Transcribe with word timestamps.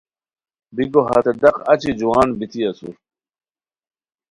بیکو 0.75 1.01
ہتے 1.09 1.31
ڈاق 1.41 1.57
اچی 1.71 1.91
جوان 1.99 2.27
بیتی 2.37 2.59
اسور 2.67 2.95